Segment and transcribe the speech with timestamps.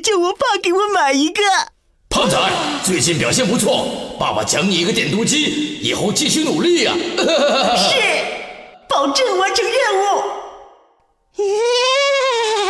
[0.00, 1.42] 叫我爸给我买一个。
[2.08, 2.38] 胖仔
[2.84, 7.94] 最近表现不错，爸爸奖你一个点读机，以后继续努力呀、是，
[8.88, 10.04] 保证完成任务。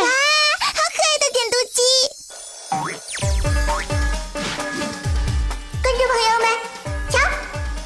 [0.03, 0.09] 哇，
[0.61, 1.81] 好可爱的点读机！
[5.83, 6.47] 观众朋友们，
[7.11, 7.19] 瞧，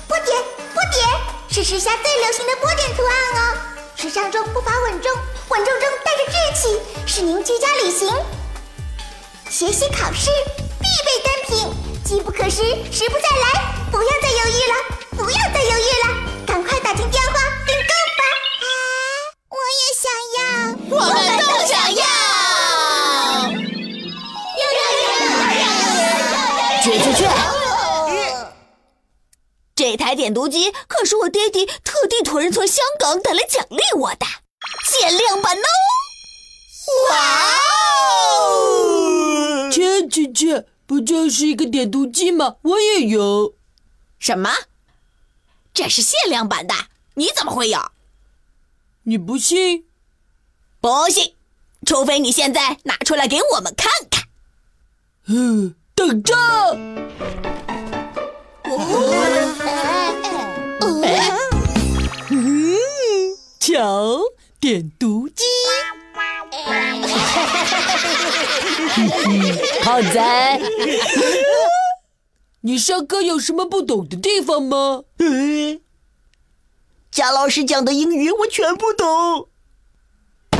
[0.09, 0.29] 波点
[0.73, 1.07] 波点
[1.51, 3.41] 是时下最流行的波点图案哦。
[3.97, 5.13] 时尚中不乏稳重，
[5.49, 8.09] 稳重中带着志气，是您居家旅行、
[9.53, 10.31] 学习考试
[10.81, 11.69] 必备单品，
[12.03, 13.53] 机不可失，时不再来。
[13.91, 14.75] 不要再犹豫了，
[15.11, 16.09] 不要再犹豫了，
[16.47, 17.33] 赶快打进电话
[17.67, 18.25] 订购吧！
[18.63, 18.65] 啊，
[19.51, 20.43] 我也想要，
[20.97, 22.03] 我们都想要。
[26.83, 27.29] 去去去！
[29.77, 34.25] 这台点读机可是我爹地特地托人从香港带来奖励我的，
[34.83, 35.61] 限量版哦！
[37.11, 37.19] 哇
[38.39, 38.92] 哦！
[39.73, 42.57] 切切切，不就是一个点读机吗？
[42.63, 43.55] 我也有。
[44.19, 44.51] 什么？
[45.73, 46.75] 这是限量版的？
[47.15, 47.81] 你怎么会有？
[49.05, 49.87] 你不信？
[50.81, 51.35] 不信，
[51.87, 54.25] 除非你现在拿出来给我们看看。
[55.27, 56.35] 嗯，等着。
[62.29, 64.21] 嗯，瞧，
[64.61, 65.45] 点读机。
[69.83, 70.61] 胖仔，
[72.61, 75.05] 你上课有什么不懂的地方吗？
[75.19, 75.81] 嗯，
[77.11, 79.49] 贾老师讲的英语我全不懂。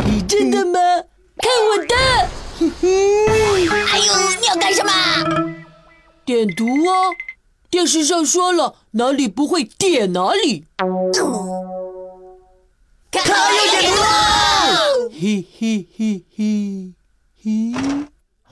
[0.07, 0.81] 你真的吗？
[1.37, 1.95] 看我的！
[3.91, 4.91] 哎呦，你要干什么？
[6.25, 7.13] 点读啊！
[7.69, 10.65] 电视上说了，哪里不会点哪里。
[10.79, 11.11] 看我
[13.53, 14.03] 有点多。
[15.11, 16.95] 嘿嘿嘿嘿
[17.43, 17.75] 嘿。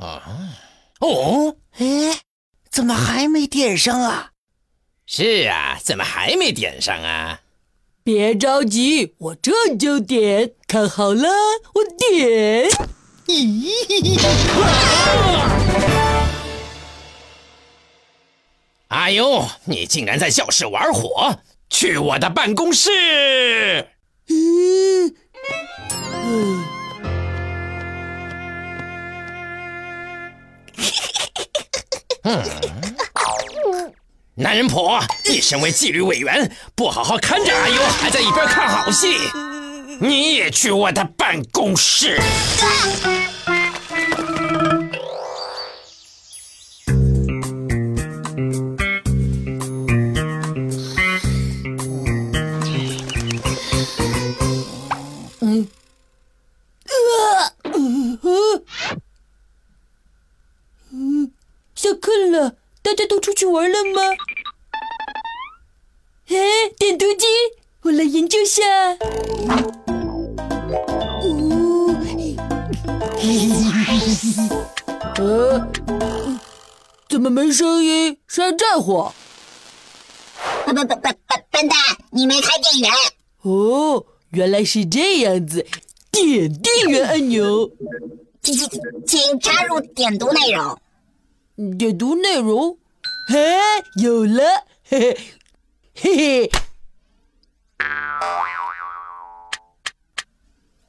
[0.00, 0.56] 啊，
[1.00, 2.20] 哦，哎，
[2.70, 4.30] 怎么还没点上啊？
[5.06, 7.40] 是啊，怎么还没点上啊？
[8.02, 10.52] 别着急，我这就点。
[10.66, 11.28] 看好了，
[11.74, 12.70] 我点。
[13.26, 14.18] 咦！
[18.88, 21.40] 哎呦，你竟然在教室玩火！
[21.68, 22.90] 去我的办公室！
[24.28, 25.14] 嗯
[26.24, 26.79] 嗯。
[32.24, 32.42] 嗯，
[34.34, 39.16] 男人婆，你身为纪律委员，不好好看着阿优，还在一边看好戏，
[40.00, 42.20] 你也去我的办公室！
[61.82, 64.02] 下课了，大家都出去玩了吗？
[66.28, 66.36] 哎，
[66.76, 67.26] 点读机，
[67.80, 68.62] 我来研究下。
[71.22, 71.96] 哦，
[75.16, 75.66] 呃，
[77.08, 78.18] 怎么没声音？
[78.26, 79.14] 是按战火？
[80.66, 81.78] 笨笨笨笨笨笨蛋，
[82.10, 82.92] 你没开电源。
[83.40, 85.66] 哦，原来是这样子，
[86.10, 87.70] 点电源按钮。
[88.42, 88.68] 请请
[89.06, 90.78] 请插入点读内容。
[91.78, 92.78] 点读内容，
[93.28, 93.58] 嘿，
[94.02, 94.42] 有了，
[94.88, 95.18] 嘿嘿
[95.94, 96.50] 嘿嘿，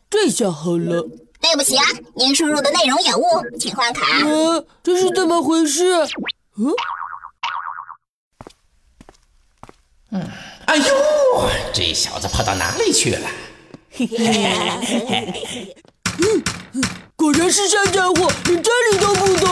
[0.09, 1.05] 这下好了。
[1.41, 1.83] 对不起啊，
[2.15, 3.25] 您输入的内容有误，
[3.59, 4.05] 请换卡。
[4.25, 6.07] 呃，这是怎么回事？
[6.57, 6.73] 嗯，
[10.11, 10.25] 嗯，
[10.67, 10.85] 哎呦，
[11.73, 13.27] 这小子跑到哪里去了？
[13.97, 14.07] 嗯，
[17.17, 19.49] 果然是山战火，连这里都不懂。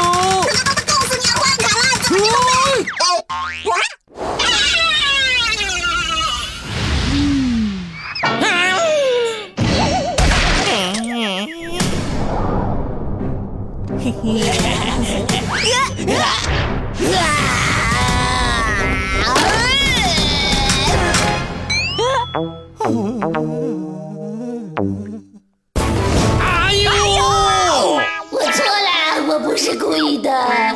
[2.10, 4.00] 告诉你换卡
[22.40, 22.69] 了，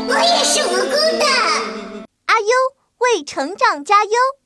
[0.07, 1.25] 我也是无辜的。
[2.27, 2.47] 阿优
[2.99, 4.42] 为成长加油。